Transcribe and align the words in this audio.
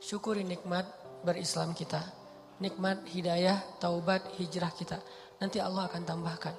Syukuri 0.00 0.44
nikmat 0.44 0.86
berislam 1.24 1.72
kita. 1.72 2.02
Nikmat 2.56 3.04
hidayah, 3.12 3.60
taubat, 3.80 4.24
hijrah 4.40 4.72
kita. 4.72 4.96
Nanti 5.40 5.60
Allah 5.60 5.88
akan 5.88 6.02
tambahkan. 6.08 6.54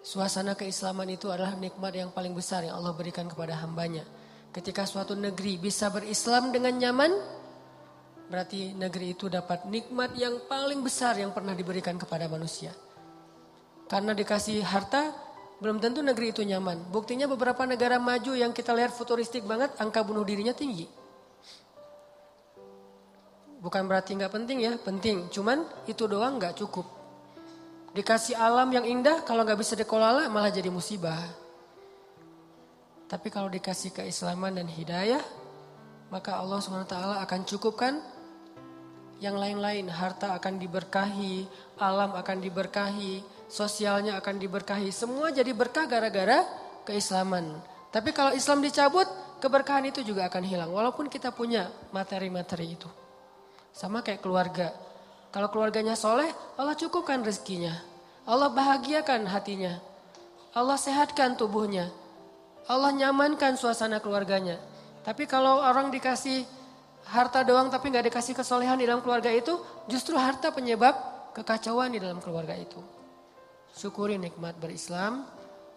Suasana 0.00 0.56
keislaman 0.56 1.10
itu 1.12 1.28
adalah 1.28 1.52
nikmat 1.58 1.92
yang 1.92 2.08
paling 2.14 2.32
besar 2.32 2.64
yang 2.64 2.80
Allah 2.80 2.96
berikan 2.96 3.28
kepada 3.28 3.58
hambanya. 3.60 4.06
Ketika 4.54 4.88
suatu 4.88 5.12
negeri 5.12 5.60
bisa 5.60 5.92
berislam 5.92 6.48
dengan 6.48 6.72
nyaman, 6.80 7.12
berarti 8.32 8.72
negeri 8.72 9.12
itu 9.12 9.28
dapat 9.28 9.68
nikmat 9.68 10.16
yang 10.16 10.48
paling 10.48 10.80
besar 10.80 11.20
yang 11.20 11.36
pernah 11.36 11.52
diberikan 11.52 12.00
kepada 12.00 12.24
manusia. 12.24 12.72
Karena 13.84 14.16
dikasih 14.16 14.64
harta, 14.64 15.12
belum 15.60 15.82
tentu 15.82 16.00
negeri 16.00 16.32
itu 16.32 16.40
nyaman. 16.40 16.88
Buktinya 16.88 17.28
beberapa 17.28 17.66
negara 17.68 18.00
maju 18.00 18.32
yang 18.32 18.54
kita 18.54 18.72
lihat 18.72 18.94
futuristik 18.94 19.44
banget, 19.44 19.74
angka 19.76 20.00
bunuh 20.06 20.24
dirinya 20.24 20.56
tinggi. 20.56 20.88
Bukan 23.58 23.90
berarti 23.90 24.14
nggak 24.14 24.30
penting 24.30 24.58
ya, 24.62 24.72
penting. 24.78 25.26
Cuman 25.34 25.66
itu 25.90 26.06
doang 26.06 26.38
nggak 26.38 26.54
cukup. 26.62 26.86
Dikasih 27.90 28.38
alam 28.38 28.70
yang 28.70 28.86
indah, 28.86 29.26
kalau 29.26 29.42
nggak 29.42 29.58
bisa 29.58 29.74
dikelola 29.74 30.30
malah 30.30 30.54
jadi 30.54 30.70
musibah. 30.70 31.18
Tapi 33.08 33.32
kalau 33.32 33.48
dikasih 33.50 33.90
keislaman 33.90 34.54
dan 34.54 34.68
hidayah, 34.68 35.24
maka 36.12 36.38
Allah 36.38 36.60
swt 36.60 36.94
akan 36.94 37.40
cukupkan 37.48 37.98
yang 39.18 39.34
lain-lain. 39.34 39.90
Harta 39.90 40.36
akan 40.38 40.60
diberkahi, 40.60 41.48
alam 41.80 42.14
akan 42.14 42.38
diberkahi, 42.38 43.24
sosialnya 43.50 44.20
akan 44.20 44.38
diberkahi. 44.38 44.92
Semua 44.94 45.34
jadi 45.34 45.50
berkah 45.50 45.88
gara-gara 45.90 46.44
keislaman. 46.86 47.58
Tapi 47.88 48.12
kalau 48.12 48.36
Islam 48.36 48.60
dicabut, 48.60 49.08
keberkahan 49.40 49.88
itu 49.88 50.04
juga 50.04 50.28
akan 50.28 50.44
hilang. 50.44 50.70
Walaupun 50.70 51.08
kita 51.08 51.32
punya 51.32 51.72
materi-materi 51.90 52.76
itu. 52.76 53.07
Sama 53.72 54.02
kayak 54.02 54.24
keluarga. 54.24 54.74
Kalau 55.28 55.52
keluarganya 55.52 55.94
soleh, 55.94 56.28
Allah 56.56 56.74
cukupkan 56.74 57.20
rezekinya. 57.20 57.76
Allah 58.24 58.48
bahagiakan 58.52 59.28
hatinya. 59.28 59.80
Allah 60.56 60.76
sehatkan 60.80 61.36
tubuhnya. 61.36 61.92
Allah 62.68 62.92
nyamankan 62.92 63.56
suasana 63.56 64.00
keluarganya. 64.00 64.60
Tapi 65.04 65.24
kalau 65.24 65.64
orang 65.64 65.88
dikasih 65.88 66.44
harta 67.08 67.40
doang 67.40 67.72
tapi 67.72 67.88
nggak 67.88 68.12
dikasih 68.12 68.36
kesolehan 68.36 68.76
di 68.76 68.84
dalam 68.84 69.00
keluarga 69.00 69.32
itu, 69.32 69.56
justru 69.88 70.16
harta 70.20 70.52
penyebab 70.52 70.92
kekacauan 71.32 71.92
di 71.92 72.00
dalam 72.00 72.20
keluarga 72.20 72.52
itu. 72.52 72.80
Syukuri 73.72 74.20
nikmat 74.20 74.56
berislam. 74.60 75.24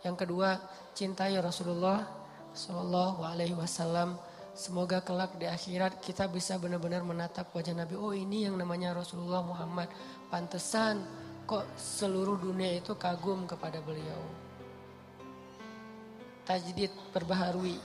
Yang 0.02 0.26
kedua, 0.26 0.58
cintai 0.98 1.38
Rasulullah 1.38 2.04
Shallallahu 2.52 3.22
Alaihi 3.22 3.56
Wasallam 3.56 4.18
Semoga 4.52 5.00
kelak 5.00 5.40
di 5.40 5.48
akhirat 5.48 6.04
kita 6.04 6.28
bisa 6.28 6.60
benar-benar 6.60 7.08
menatap 7.08 7.56
wajah 7.56 7.72
Nabi. 7.72 7.96
Oh 7.96 8.12
ini 8.12 8.44
yang 8.44 8.60
namanya 8.60 8.92
Rasulullah 8.92 9.40
Muhammad. 9.40 9.88
Pantesan 10.28 11.08
kok 11.48 11.64
seluruh 11.80 12.36
dunia 12.36 12.76
itu 12.76 12.92
kagum 13.00 13.48
kepada 13.48 13.80
beliau. 13.80 14.20
Tajdid 16.44 16.92
perbaharui. 17.16 17.80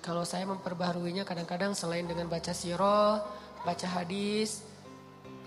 Kalau 0.00 0.24
saya 0.24 0.48
memperbaharuinya 0.48 1.28
kadang-kadang 1.28 1.76
selain 1.76 2.08
dengan 2.08 2.32
baca 2.32 2.56
sirah, 2.56 3.20
baca 3.60 3.86
hadis. 4.00 4.64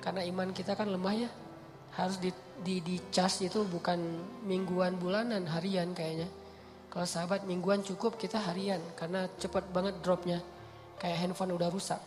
Karena 0.05 0.21
iman 0.21 0.53
kita 0.53 0.77
kan 0.77 0.85
lemah 0.85 1.15
ya. 1.17 1.31
Harus 1.97 2.21
di, 2.21 2.29
di, 2.61 2.77
di 2.85 3.01
charge 3.09 3.49
itu 3.49 3.65
bukan 3.65 3.97
mingguan, 4.45 5.01
bulanan, 5.01 5.49
harian 5.49 5.97
kayaknya. 5.97 6.29
Kalau 6.93 7.09
sahabat 7.09 7.49
mingguan 7.49 7.81
cukup 7.81 8.21
kita 8.21 8.37
harian 8.37 8.81
karena 8.93 9.25
cepat 9.41 9.65
banget 9.73 9.97
dropnya. 10.05 10.41
Kayak 10.99 11.17
handphone 11.25 11.55
udah 11.55 11.71
rusak. 11.71 11.99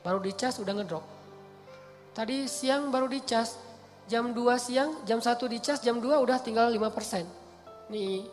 Baru 0.00 0.18
dicas 0.24 0.56
udah 0.58 0.72
ngedrop. 0.72 1.04
Tadi 2.16 2.48
siang 2.48 2.88
baru 2.88 3.06
dicas. 3.06 3.60
Jam 4.08 4.32
2 4.32 4.40
siang, 4.56 5.04
jam 5.04 5.20
1 5.20 5.36
dicas, 5.52 5.84
jam 5.84 6.00
2 6.00 6.16
udah 6.24 6.40
tinggal 6.40 6.72
5%. 6.72 7.28
Nih 7.92 8.24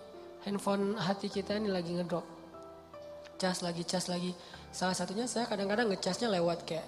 handphone 0.48 0.96
hati 0.96 1.28
kita 1.28 1.60
ini 1.60 1.68
lagi 1.68 1.92
ngedrop. 1.92 2.24
Cas 3.36 3.60
lagi, 3.60 3.84
cas 3.84 4.08
lagi. 4.08 4.32
Salah 4.72 4.96
satunya 4.96 5.28
saya 5.28 5.44
kadang-kadang 5.44 5.92
ngecasnya 5.92 6.32
lewat 6.32 6.64
kayak 6.64 6.88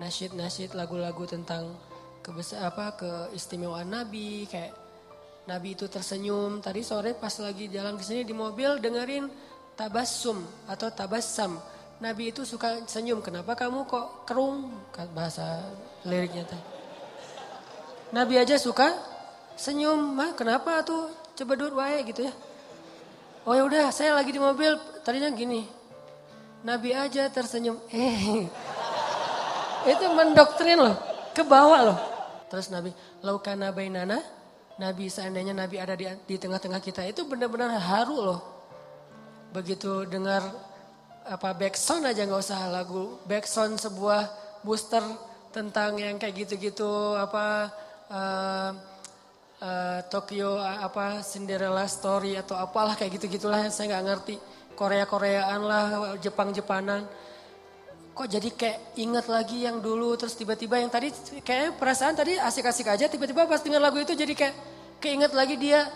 nasyid-nasyid 0.00 0.72
lagu-lagu 0.72 1.28
tentang 1.28 1.76
kebesar 2.24 2.72
apa 2.72 2.96
keistimewaan 2.96 3.92
Nabi 3.92 4.48
kayak 4.48 4.72
Nabi 5.44 5.76
itu 5.76 5.84
tersenyum. 5.90 6.64
Tadi 6.64 6.80
sore 6.80 7.12
pas 7.12 7.34
lagi 7.36 7.68
jalan 7.68 7.98
ke 7.98 8.04
sini 8.06 8.22
di 8.24 8.32
mobil 8.32 8.80
dengerin 8.80 9.28
tabassum 9.76 10.40
atau 10.70 10.88
tabassam 10.88 11.58
Nabi 12.02 12.34
itu 12.34 12.42
suka 12.42 12.82
senyum. 12.90 13.22
Kenapa 13.22 13.54
kamu 13.54 13.86
kok 13.86 14.26
kerung? 14.26 14.74
Bahasa 15.14 15.62
liriknya 16.02 16.42
teh. 16.50 16.62
Nabi 18.10 18.42
aja 18.42 18.58
suka 18.58 18.90
senyum. 19.54 20.18
Mah 20.18 20.34
kenapa 20.34 20.82
tuh 20.82 21.14
coba 21.38 21.52
duduk 21.54 21.78
wae 21.78 22.02
gitu 22.02 22.26
ya. 22.26 22.34
Oh 23.46 23.54
ya 23.54 23.62
udah, 23.62 23.94
saya 23.94 24.18
lagi 24.18 24.34
di 24.34 24.42
mobil. 24.42 24.74
Tadinya 25.06 25.30
gini. 25.30 25.62
Nabi 26.66 26.90
aja 26.90 27.30
tersenyum. 27.30 27.78
Eh. 27.94 28.50
Itu 29.94 30.04
mendoktrin 30.10 30.82
loh. 30.82 30.98
Ke 31.30 31.46
bawah 31.46 31.80
loh. 31.86 31.98
Terus 32.50 32.66
Nabi, 32.74 32.90
laukana 33.22 33.70
bainana. 33.70 34.18
Nabi 34.82 35.06
seandainya 35.06 35.54
Nabi 35.54 35.78
ada 35.78 35.94
di, 35.94 36.10
di 36.26 36.34
tengah-tengah 36.34 36.82
kita. 36.82 37.06
Itu 37.06 37.30
benar-benar 37.30 37.78
haru 37.78 38.18
loh. 38.18 38.40
Begitu 39.54 40.06
dengar 40.10 40.71
apa 41.26 41.54
backsound 41.54 42.02
aja 42.08 42.26
nggak 42.26 42.42
usah 42.42 42.66
lagu 42.66 43.22
backsound 43.30 43.78
sebuah 43.78 44.26
booster 44.66 45.02
tentang 45.52 46.00
yang 46.00 46.16
kayak 46.16 46.46
gitu-gitu 46.46 47.14
apa 47.14 47.70
uh, 48.08 48.70
uh, 49.62 49.98
Tokyo 50.10 50.58
apa 50.58 51.22
Cinderella 51.22 51.86
story 51.86 52.34
atau 52.34 52.58
apalah 52.58 52.98
kayak 52.98 53.20
gitu-gitulah 53.20 53.70
saya 53.70 53.96
nggak 53.96 54.06
ngerti. 54.08 54.36
Korea-Koreaan 54.72 55.60
lah 55.62 55.86
Jepang-Jepanan. 56.16 57.04
Kok 58.16 58.28
jadi 58.28 58.48
kayak 58.48 58.78
inget 58.96 59.26
lagi 59.28 59.68
yang 59.68 59.84
dulu 59.84 60.16
terus 60.16 60.32
tiba-tiba 60.32 60.80
yang 60.80 60.88
tadi 60.88 61.12
kayak 61.44 61.76
perasaan 61.76 62.16
tadi 62.16 62.40
asik-asik 62.40 62.88
aja 62.88 63.04
tiba-tiba 63.04 63.44
pas 63.44 63.60
dengar 63.60 63.84
lagu 63.84 64.00
itu 64.00 64.16
jadi 64.16 64.32
kayak 64.32 64.56
keinget 64.98 65.32
lagi 65.36 65.60
dia. 65.60 65.86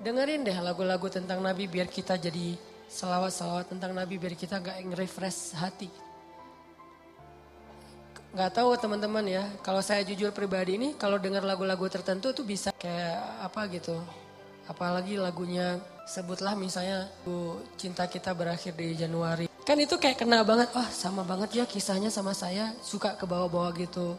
Dengerin 0.00 0.48
deh 0.48 0.56
lagu-lagu 0.56 1.12
tentang 1.12 1.44
Nabi 1.44 1.68
biar 1.68 1.84
kita 1.92 2.16
jadi 2.16 2.56
salawat-salawat 2.90 3.70
tentang 3.70 3.94
Nabi 3.94 4.18
biar 4.18 4.34
kita 4.34 4.58
gak 4.58 4.82
nge-refresh 4.82 5.54
hati. 5.54 5.86
Gak 8.34 8.50
tahu 8.58 8.74
teman-teman 8.78 9.22
ya, 9.26 9.46
kalau 9.62 9.78
saya 9.82 10.02
jujur 10.02 10.34
pribadi 10.34 10.74
ini, 10.74 10.98
kalau 10.98 11.18
dengar 11.18 11.46
lagu-lagu 11.46 11.86
tertentu 11.86 12.34
tuh 12.34 12.42
bisa 12.42 12.74
kayak 12.74 13.46
apa 13.46 13.70
gitu. 13.70 13.98
Apalagi 14.66 15.18
lagunya 15.18 15.78
sebutlah 16.06 16.54
misalnya 16.54 17.10
cinta 17.74 18.06
kita 18.06 18.34
berakhir 18.34 18.74
di 18.74 18.94
Januari. 18.98 19.46
Kan 19.66 19.78
itu 19.78 19.98
kayak 19.98 20.22
kena 20.22 20.42
banget, 20.42 20.70
oh 20.74 20.88
sama 20.90 21.22
banget 21.22 21.62
ya 21.62 21.64
kisahnya 21.66 22.10
sama 22.10 22.34
saya, 22.34 22.74
suka 22.82 23.14
ke 23.14 23.26
bawah-bawah 23.26 23.70
gitu. 23.78 24.14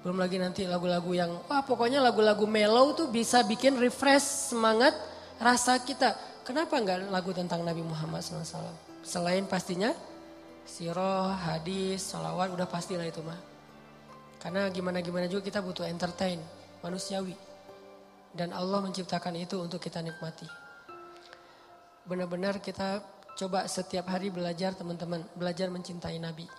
Belum 0.00 0.16
lagi 0.16 0.40
nanti 0.40 0.64
lagu-lagu 0.64 1.12
yang, 1.12 1.28
wah 1.44 1.60
pokoknya 1.60 2.00
lagu-lagu 2.00 2.48
mellow 2.48 2.96
tuh 2.96 3.12
bisa 3.12 3.44
bikin 3.44 3.76
refresh 3.76 4.52
semangat 4.52 4.96
rasa 5.36 5.76
kita 5.80 6.16
Kenapa 6.50 6.82
enggak 6.82 7.06
lagu 7.14 7.30
tentang 7.30 7.62
Nabi 7.62 7.78
Muhammad 7.78 8.26
SAW? 8.26 8.74
Selain 9.06 9.46
pastinya 9.46 9.94
siroh, 10.66 11.30
hadis, 11.30 12.02
salawat 12.02 12.50
udah 12.50 12.66
pastilah 12.66 13.06
itu 13.06 13.22
mah. 13.22 13.38
Karena 14.42 14.66
gimana-gimana 14.66 15.30
juga 15.30 15.46
kita 15.46 15.62
butuh 15.62 15.86
entertain, 15.86 16.42
manusiawi. 16.82 17.38
Dan 18.34 18.50
Allah 18.50 18.82
menciptakan 18.82 19.38
itu 19.38 19.62
untuk 19.62 19.78
kita 19.78 20.02
nikmati. 20.02 20.42
Benar-benar 22.10 22.58
kita 22.58 22.98
coba 23.38 23.70
setiap 23.70 24.10
hari 24.10 24.34
belajar 24.34 24.74
teman-teman, 24.74 25.22
belajar 25.38 25.70
mencintai 25.70 26.18
Nabi. 26.18 26.50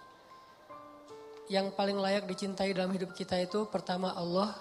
Yang 1.52 1.76
paling 1.76 2.00
layak 2.00 2.32
dicintai 2.32 2.72
dalam 2.72 2.96
hidup 2.96 3.12
kita 3.12 3.36
itu 3.44 3.68
pertama 3.68 4.16
Allah, 4.16 4.56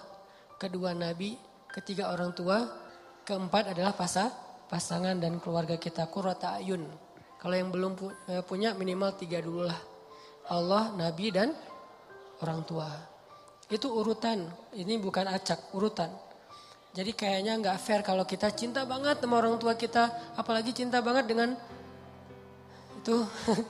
kedua 0.59 0.91
Nabi, 0.91 1.39
ketiga 1.71 2.11
orang 2.11 2.35
tua, 2.35 2.67
keempat 3.23 3.71
adalah 3.71 3.95
pasal 3.95 4.50
pasangan 4.71 5.19
dan 5.19 5.35
keluarga 5.43 5.75
kita 5.75 6.07
kurata 6.07 6.55
ayun. 6.55 6.87
Kalau 7.35 7.55
yang 7.59 7.67
belum 7.67 7.99
eh, 8.31 8.39
punya 8.47 8.71
minimal 8.71 9.11
tiga 9.19 9.43
dulu 9.43 9.67
lah. 9.67 9.75
Allah, 10.47 10.95
Nabi 10.95 11.27
dan 11.35 11.51
orang 12.39 12.63
tua. 12.63 12.87
Itu 13.67 13.91
urutan. 13.91 14.47
Ini 14.71 14.95
bukan 15.03 15.27
acak, 15.27 15.75
urutan. 15.75 16.07
Jadi 16.95 17.11
kayaknya 17.11 17.59
nggak 17.59 17.77
fair 17.83 17.99
kalau 18.03 18.23
kita 18.23 18.51
cinta 18.55 18.87
banget 18.87 19.19
sama 19.19 19.39
orang 19.43 19.59
tua 19.59 19.75
kita, 19.75 20.35
apalagi 20.39 20.71
cinta 20.71 21.03
banget 21.03 21.27
dengan 21.27 21.55
itu. 22.99 23.27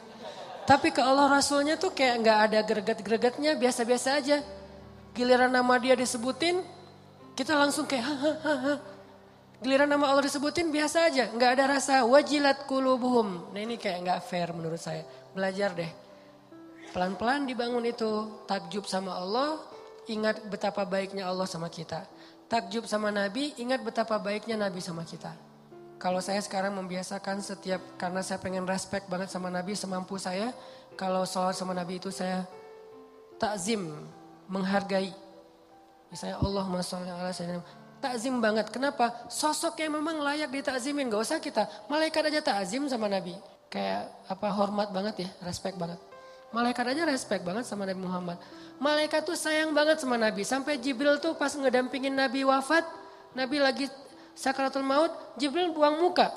Tapi 0.70 0.94
ke 0.94 1.02
Allah 1.02 1.30
Rasulnya 1.30 1.78
tuh 1.78 1.94
kayak 1.94 2.16
nggak 2.22 2.40
ada 2.50 2.60
greget-gregetnya, 2.62 3.58
biasa-biasa 3.58 4.22
aja. 4.22 4.42
Giliran 5.14 5.54
nama 5.54 5.78
dia 5.78 5.94
disebutin, 5.94 6.66
kita 7.38 7.54
langsung 7.58 7.86
kayak 7.86 8.06
ha 8.06 8.91
Giliran 9.62 9.94
nama 9.94 10.10
Allah 10.10 10.26
disebutin 10.26 10.74
biasa 10.74 11.14
aja, 11.14 11.30
nggak 11.30 11.52
ada 11.54 11.78
rasa 11.78 12.02
wajilat 12.10 12.66
kulubuhum. 12.66 13.54
Nah 13.54 13.62
ini 13.62 13.78
kayak 13.78 14.02
nggak 14.02 14.20
fair 14.26 14.50
menurut 14.58 14.82
saya. 14.82 15.06
Belajar 15.38 15.78
deh. 15.78 15.92
Pelan-pelan 16.90 17.46
dibangun 17.46 17.86
itu. 17.86 18.42
Takjub 18.50 18.90
sama 18.90 19.22
Allah, 19.22 19.62
ingat 20.10 20.42
betapa 20.50 20.82
baiknya 20.82 21.30
Allah 21.30 21.46
sama 21.46 21.70
kita. 21.70 22.10
Takjub 22.50 22.90
sama 22.90 23.14
Nabi, 23.14 23.54
ingat 23.62 23.86
betapa 23.86 24.18
baiknya 24.18 24.58
Nabi 24.58 24.82
sama 24.82 25.06
kita. 25.06 25.30
Kalau 26.02 26.18
saya 26.26 26.42
sekarang 26.42 26.74
membiasakan 26.82 27.46
setiap, 27.46 28.02
karena 28.02 28.26
saya 28.26 28.42
pengen 28.42 28.66
respect 28.66 29.06
banget 29.06 29.30
sama 29.30 29.54
Nabi 29.54 29.78
semampu 29.78 30.18
saya. 30.18 30.50
Kalau 30.98 31.22
sholat 31.22 31.54
sama 31.54 31.78
Nabi 31.78 32.02
itu 32.02 32.10
saya 32.10 32.50
takzim, 33.38 34.10
menghargai. 34.50 35.14
Misalnya 36.10 36.42
Allah 36.42 36.66
ala 36.66 37.32
takzim 38.02 38.42
banget. 38.42 38.74
Kenapa? 38.74 39.30
Sosok 39.30 39.78
yang 39.80 39.96
memang 39.96 40.18
layak 40.20 40.50
ditakzimin. 40.50 41.08
Gak 41.08 41.22
usah 41.22 41.38
kita. 41.38 41.70
Malaikat 41.86 42.34
aja 42.34 42.42
takzim 42.42 42.84
sama 42.90 43.06
Nabi. 43.06 43.38
Kayak 43.72 44.12
apa 44.28 44.52
hormat 44.52 44.92
banget 44.92 45.24
ya, 45.24 45.30
respect 45.48 45.80
banget. 45.80 45.96
Malaikat 46.52 46.84
aja 46.84 47.08
respect 47.08 47.48
banget 47.48 47.64
sama 47.64 47.88
Nabi 47.88 48.04
Muhammad. 48.04 48.36
Malaikat 48.82 49.24
tuh 49.24 49.40
sayang 49.40 49.72
banget 49.72 50.04
sama 50.04 50.20
Nabi. 50.20 50.44
Sampai 50.44 50.76
Jibril 50.76 51.22
tuh 51.24 51.38
pas 51.40 51.54
ngedampingin 51.56 52.12
Nabi 52.12 52.44
wafat. 52.44 52.84
Nabi 53.32 53.64
lagi 53.64 53.88
sakaratul 54.36 54.84
maut. 54.84 55.14
Jibril 55.40 55.72
buang 55.72 56.04
muka. 56.04 56.28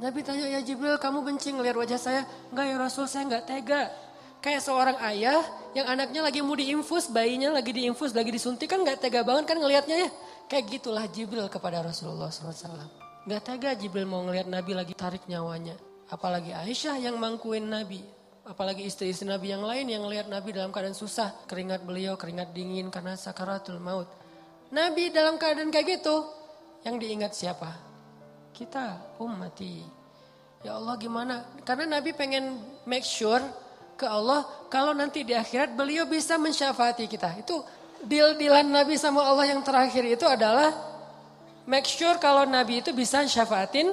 Nabi 0.00 0.20
tanya, 0.24 0.48
ya 0.48 0.60
Jibril 0.64 0.96
kamu 0.96 1.24
benci 1.24 1.52
ngeliat 1.52 1.76
wajah 1.76 2.00
saya? 2.00 2.22
Enggak 2.52 2.66
ya 2.72 2.76
Rasul, 2.76 3.04
saya 3.08 3.24
enggak 3.28 3.44
tega. 3.48 3.88
Kayak 4.40 4.64
seorang 4.64 4.96
ayah 5.04 5.44
yang 5.76 5.84
anaknya 5.84 6.24
lagi 6.24 6.40
mau 6.40 6.56
diinfus, 6.56 7.12
bayinya 7.12 7.52
lagi 7.52 7.76
diinfus, 7.76 8.16
lagi 8.16 8.32
disuntik 8.32 8.72
kan 8.72 8.80
gak 8.80 9.04
tega 9.04 9.20
banget 9.20 9.44
kan 9.52 9.60
ngelihatnya 9.60 10.08
ya. 10.08 10.10
Kayak 10.48 10.80
gitulah 10.80 11.04
Jibril 11.06 11.46
kepada 11.52 11.84
Rasulullah 11.84 12.32
SAW. 12.32 12.88
Gak 13.28 13.42
tega 13.44 13.76
Jibril 13.76 14.08
mau 14.08 14.24
ngelihat 14.24 14.48
Nabi 14.48 14.72
lagi 14.72 14.96
tarik 14.96 15.28
nyawanya. 15.28 15.76
Apalagi 16.08 16.56
Aisyah 16.56 16.96
yang 16.98 17.20
mangkuin 17.20 17.68
Nabi. 17.68 18.00
Apalagi 18.48 18.88
istri-istri 18.88 19.28
Nabi 19.28 19.52
yang 19.52 19.62
lain 19.62 19.86
yang 19.86 20.02
ngelihat 20.08 20.26
Nabi 20.26 20.56
dalam 20.56 20.72
keadaan 20.72 20.96
susah. 20.96 21.44
Keringat 21.44 21.84
beliau, 21.84 22.16
keringat 22.16 22.56
dingin 22.56 22.88
karena 22.88 23.14
sakaratul 23.14 23.78
maut. 23.78 24.08
Nabi 24.72 25.12
dalam 25.12 25.36
keadaan 25.36 25.68
kayak 25.68 26.00
gitu. 26.00 26.16
Yang 26.80 26.96
diingat 26.96 27.32
siapa? 27.36 27.70
Kita, 28.56 29.16
ummati. 29.20 29.84
Ya 30.64 30.80
Allah 30.80 30.96
gimana? 30.96 31.44
Karena 31.62 32.00
Nabi 32.00 32.16
pengen 32.16 32.56
make 32.88 33.04
sure 33.04 33.44
ke 34.00 34.08
Allah 34.08 34.48
kalau 34.72 34.96
nanti 34.96 35.20
di 35.20 35.36
akhirat 35.36 35.76
beliau 35.76 36.08
bisa 36.08 36.40
mensyafaati 36.40 37.04
kita. 37.04 37.36
Itu 37.36 37.60
deal-dealan 38.00 38.72
Nabi 38.72 38.96
sama 38.96 39.20
Allah 39.20 39.52
yang 39.52 39.60
terakhir 39.60 40.00
itu 40.08 40.24
adalah 40.24 40.72
make 41.68 41.84
sure 41.84 42.16
kalau 42.16 42.48
Nabi 42.48 42.80
itu 42.80 42.96
bisa 42.96 43.20
syafaatin 43.28 43.92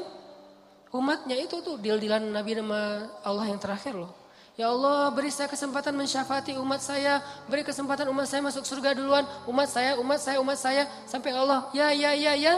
umatnya 0.96 1.36
itu 1.36 1.60
tuh 1.60 1.76
deal-dealan 1.76 2.32
Nabi 2.32 2.56
sama 2.56 3.12
Allah 3.28 3.46
yang 3.52 3.60
terakhir 3.60 4.00
loh. 4.00 4.16
Ya 4.58 4.74
Allah 4.74 5.14
beri 5.14 5.30
saya 5.30 5.46
kesempatan 5.46 5.94
mensyafaati 5.94 6.58
umat 6.58 6.82
saya. 6.82 7.22
Beri 7.46 7.62
kesempatan 7.62 8.10
umat 8.10 8.26
saya 8.26 8.42
masuk 8.42 8.66
surga 8.66 8.98
duluan. 8.98 9.22
Umat 9.46 9.70
saya, 9.70 9.94
umat 10.02 10.18
saya, 10.18 10.42
umat 10.42 10.58
saya. 10.58 10.90
Sampai 11.06 11.30
Allah 11.36 11.70
ya 11.78 11.94
ya 11.94 12.18
ya 12.18 12.34
ya. 12.34 12.58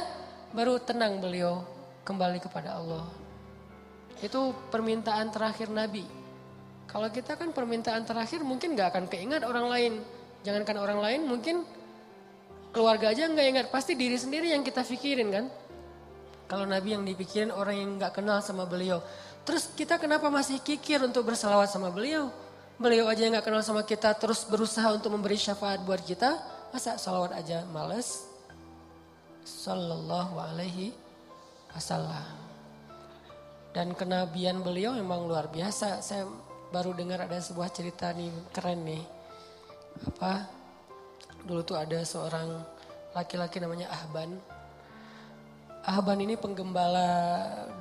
Baru 0.56 0.80
tenang 0.80 1.20
beliau 1.20 1.68
kembali 2.08 2.40
kepada 2.40 2.80
Allah. 2.80 3.04
Itu 4.24 4.56
permintaan 4.72 5.28
terakhir 5.28 5.68
Nabi. 5.68 6.19
Kalau 6.90 7.06
kita 7.14 7.38
kan 7.38 7.54
permintaan 7.54 8.02
terakhir 8.02 8.42
mungkin 8.42 8.74
gak 8.74 8.98
akan 8.98 9.06
keingat 9.06 9.46
orang 9.46 9.70
lain. 9.70 9.94
Jangankan 10.42 10.78
orang 10.82 11.00
lain 11.00 11.22
mungkin 11.30 11.62
keluarga 12.74 13.14
aja 13.14 13.30
nggak 13.30 13.48
ingat. 13.50 13.66
Pasti 13.70 13.94
diri 13.94 14.18
sendiri 14.18 14.50
yang 14.50 14.66
kita 14.66 14.82
pikirin 14.82 15.30
kan. 15.30 15.46
Kalau 16.50 16.66
Nabi 16.66 16.98
yang 16.98 17.06
dipikirin 17.06 17.54
orang 17.54 17.78
yang 17.78 17.90
nggak 18.02 18.18
kenal 18.18 18.42
sama 18.42 18.66
beliau. 18.66 19.06
Terus 19.46 19.70
kita 19.78 20.02
kenapa 20.02 20.34
masih 20.34 20.58
kikir 20.66 20.98
untuk 21.06 21.30
bersalawat 21.30 21.70
sama 21.70 21.94
beliau? 21.94 22.34
Beliau 22.82 23.06
aja 23.06 23.22
yang 23.22 23.38
nggak 23.38 23.46
kenal 23.46 23.62
sama 23.62 23.86
kita 23.86 24.16
terus 24.18 24.48
berusaha 24.50 24.90
untuk 24.90 25.14
memberi 25.14 25.38
syafaat 25.38 25.84
buat 25.86 26.02
kita. 26.02 26.42
Masa 26.74 26.98
salawat 26.98 27.38
aja 27.38 27.68
males? 27.70 28.26
Sallallahu 29.46 30.42
alaihi 30.42 30.96
wasallam. 31.70 32.38
Dan 33.76 33.94
kenabian 33.94 34.66
beliau 34.66 34.98
memang 34.98 35.30
luar 35.30 35.54
biasa. 35.54 36.02
Saya 36.02 36.26
baru 36.70 36.94
dengar 36.94 37.26
ada 37.26 37.38
sebuah 37.42 37.70
cerita 37.74 38.14
nih 38.14 38.30
keren 38.54 38.86
nih. 38.86 39.04
Apa? 40.06 40.46
Dulu 41.44 41.62
tuh 41.66 41.78
ada 41.78 42.02
seorang 42.06 42.62
laki-laki 43.14 43.58
namanya 43.58 43.90
Ahban. 43.90 44.38
Ahban 45.82 46.20
ini 46.22 46.38
penggembala 46.38 47.10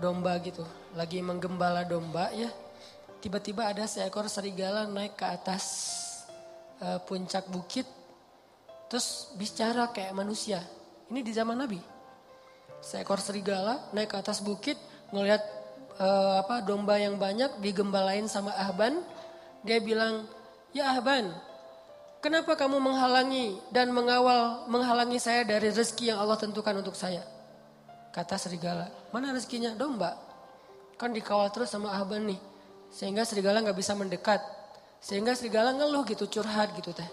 domba 0.01 0.41
gitu. 0.41 0.65
Lagi 0.97 1.21
menggembala 1.21 1.85
domba 1.85 2.33
ya. 2.33 2.49
Tiba-tiba 3.19 3.69
ada 3.69 3.85
seekor 3.85 4.31
serigala 4.31 4.87
naik 4.87 5.19
ke 5.19 5.27
atas 5.27 5.65
uh, 6.81 7.03
puncak 7.03 7.51
bukit. 7.51 7.85
Terus 8.89 9.35
bicara 9.37 9.91
kayak 9.93 10.17
manusia. 10.17 10.65
Ini 11.13 11.21
di 11.21 11.33
zaman 11.35 11.59
Nabi. 11.59 11.83
Seekor 12.79 13.19
serigala 13.21 13.91
naik 13.93 14.15
ke 14.15 14.17
atas 14.17 14.41
bukit 14.41 14.79
ngelihat 15.11 15.58
uh, 15.99 16.41
apa 16.41 16.63
domba 16.63 16.97
yang 16.97 17.19
banyak 17.19 17.59
digembalain 17.61 18.25
sama 18.31 18.55
Ahban. 18.55 19.03
Dia 19.67 19.83
bilang, 19.83 20.25
"Ya 20.71 20.95
Ahban, 20.95 21.35
kenapa 22.23 22.55
kamu 22.55 22.79
menghalangi 22.79 23.59
dan 23.75 23.91
mengawal 23.91 24.71
menghalangi 24.71 25.19
saya 25.19 25.43
dari 25.43 25.69
rezeki 25.75 26.15
yang 26.15 26.19
Allah 26.23 26.39
tentukan 26.39 26.75
untuk 26.79 26.95
saya?" 26.95 27.27
Kata 28.15 28.39
serigala, 28.39 28.89
"Mana 29.11 29.35
rezekinya? 29.35 29.75
Domba." 29.75 30.17
Kan 30.99 31.15
dikawal 31.15 31.51
terus 31.55 31.71
sama 31.71 31.95
Ahban 31.95 32.27
nih. 32.27 32.41
Sehingga 32.91 33.23
serigala 33.23 33.63
nggak 33.63 33.79
bisa 33.79 33.95
mendekat. 33.95 34.41
Sehingga 34.99 35.37
serigala 35.39 35.71
ngeluh 35.77 36.03
gitu, 36.09 36.27
curhat 36.27 36.75
gitu 36.75 36.91
teh. 36.91 37.07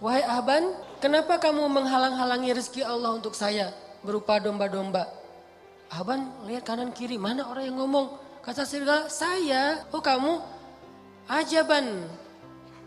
Wahai 0.00 0.24
Ahban, 0.24 0.72
kenapa 0.98 1.36
kamu 1.38 1.68
menghalang-halangi 1.68 2.56
rezeki 2.56 2.82
Allah 2.82 3.14
untuk 3.14 3.36
saya 3.36 3.70
berupa 4.00 4.40
domba-domba? 4.40 5.21
Aban 5.92 6.48
lihat 6.48 6.64
kanan 6.64 6.88
kiri, 6.88 7.20
mana 7.20 7.44
orang 7.52 7.68
yang 7.68 7.76
ngomong? 7.76 8.16
Kata 8.40 8.64
serigala, 8.64 9.12
saya. 9.12 9.84
Oh 9.92 10.00
kamu, 10.00 10.40
ajaban. 11.28 12.08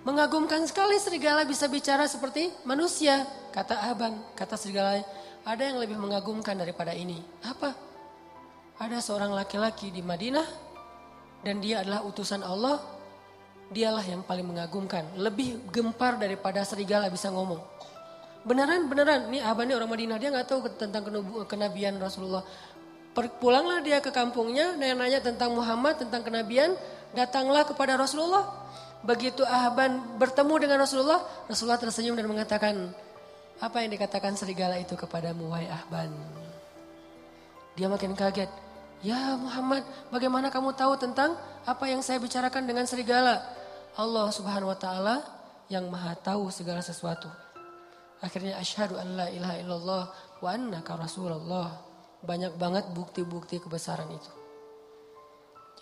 Mengagumkan 0.06 0.66
sekali 0.66 0.98
serigala 0.98 1.46
bisa 1.46 1.70
bicara 1.70 2.10
seperti 2.10 2.50
manusia. 2.66 3.26
Kata 3.54 3.90
Aban, 3.94 4.18
kata 4.34 4.58
serigala, 4.58 5.02
ada 5.46 5.62
yang 5.62 5.78
lebih 5.78 6.02
mengagumkan 6.02 6.58
daripada 6.58 6.98
ini. 6.98 7.22
Apa? 7.46 7.74
Ada 8.82 9.00
seorang 9.00 9.32
laki-laki 9.32 9.94
di 9.94 10.02
Madinah 10.02 10.46
dan 11.46 11.62
dia 11.62 11.86
adalah 11.86 12.02
utusan 12.04 12.42
Allah. 12.42 12.82
Dialah 13.66 14.06
yang 14.06 14.22
paling 14.22 14.46
mengagumkan, 14.46 15.18
lebih 15.18 15.58
gempar 15.74 16.22
daripada 16.22 16.62
serigala 16.62 17.10
bisa 17.10 17.34
ngomong. 17.34 17.58
Beneran, 18.46 18.86
beneran. 18.86 19.26
Nih 19.34 19.42
Aban 19.42 19.66
ini 19.66 19.74
orang 19.74 19.90
Madinah, 19.90 20.18
dia 20.22 20.30
nggak 20.30 20.46
tahu 20.46 20.70
tentang 20.78 21.02
kenabian 21.50 21.98
Rasulullah. 21.98 22.46
Pulanglah 23.16 23.80
dia 23.80 24.04
ke 24.04 24.12
kampungnya, 24.12 24.76
nanya-nanya 24.76 25.24
tentang 25.24 25.56
Muhammad, 25.56 25.96
tentang 26.04 26.20
kenabian, 26.20 26.76
datanglah 27.16 27.64
kepada 27.64 27.96
Rasulullah. 27.96 28.44
Begitu 29.08 29.40
Ahban 29.48 30.20
bertemu 30.20 30.68
dengan 30.68 30.84
Rasulullah, 30.84 31.24
Rasulullah 31.48 31.80
tersenyum 31.80 32.20
dan 32.20 32.28
mengatakan, 32.28 32.92
apa 33.64 33.80
yang 33.80 33.96
dikatakan 33.96 34.36
serigala 34.36 34.76
itu 34.76 35.00
kepadamu, 35.00 35.48
wahai 35.48 35.72
Ahban? 35.72 36.12
Dia 37.80 37.88
makin 37.88 38.12
kaget. 38.20 38.52
Ya 39.00 39.40
Muhammad, 39.40 39.88
bagaimana 40.12 40.52
kamu 40.52 40.76
tahu 40.76 41.00
tentang 41.00 41.40
apa 41.64 41.88
yang 41.88 42.04
saya 42.04 42.20
bicarakan 42.20 42.68
dengan 42.68 42.84
serigala? 42.84 43.48
Allah 43.96 44.28
subhanahu 44.28 44.76
wa 44.76 44.80
ta'ala 44.80 45.24
yang 45.72 45.88
maha 45.88 46.20
tahu 46.20 46.52
segala 46.52 46.84
sesuatu. 46.84 47.32
Akhirnya 48.20 48.60
asyhadu 48.60 49.00
an 49.00 49.08
la 49.16 49.28
ilaha 49.32 49.56
illallah 49.62 50.04
wa 50.44 50.50
annaka 50.52 51.00
rasulullah 51.00 51.95
banyak 52.26 52.58
banget 52.58 52.90
bukti-bukti 52.92 53.62
kebesaran 53.62 54.10
itu. 54.10 54.32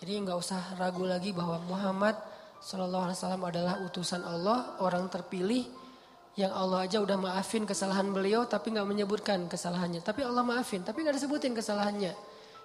Jadi 0.04 0.12
nggak 0.20 0.38
usah 0.38 0.76
ragu 0.76 1.08
lagi 1.08 1.32
bahwa 1.32 1.58
Muhammad 1.64 2.14
Shallallahu 2.60 3.08
Alaihi 3.08 3.18
Wasallam 3.20 3.44
adalah 3.44 3.74
utusan 3.84 4.20
Allah, 4.24 4.76
orang 4.80 5.08
terpilih 5.08 5.64
yang 6.34 6.50
Allah 6.50 6.84
aja 6.84 6.98
udah 6.98 7.14
maafin 7.14 7.62
kesalahan 7.62 8.10
beliau 8.10 8.42
tapi 8.44 8.74
nggak 8.74 8.88
menyebutkan 8.88 9.46
kesalahannya. 9.46 10.02
Tapi 10.02 10.26
Allah 10.26 10.42
maafin, 10.42 10.82
tapi 10.82 11.04
nggak 11.04 11.16
disebutin 11.16 11.54
kesalahannya. 11.54 12.12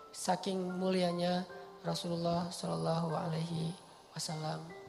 Saking 0.10 0.58
mulianya 0.58 1.46
Rasulullah 1.86 2.50
Shallallahu 2.50 3.14
Alaihi 3.14 3.72
Wasallam. 4.16 4.89